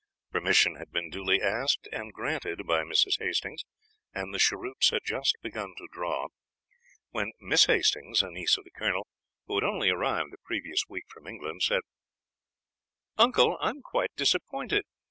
Permission 0.31 0.77
had 0.77 0.91
been 0.91 1.11
duly 1.11 1.39
asked, 1.43 1.87
and 1.91 2.11
granted 2.11 2.65
by 2.65 2.81
Mrs. 2.81 3.19
Hastings, 3.19 3.61
and 4.15 4.33
the 4.33 4.39
cheroots 4.39 4.89
had 4.89 5.03
just 5.05 5.37
begun 5.43 5.75
to 5.77 5.87
draw, 5.93 6.29
when 7.11 7.33
Miss 7.39 7.65
Hastings, 7.65 8.23
a 8.23 8.31
niece 8.31 8.57
of 8.57 8.63
the 8.63 8.71
colonel, 8.71 9.05
who 9.45 9.53
had 9.57 9.63
only 9.63 9.91
arrived 9.91 10.31
the 10.31 10.39
previous 10.43 10.81
week 10.89 11.05
from 11.07 11.27
England, 11.27 11.61
said: 11.61 11.81
"Uncle, 13.19 13.59
I 13.61 13.69
am 13.69 13.83
quite 13.83 14.15
disappointed. 14.15 14.85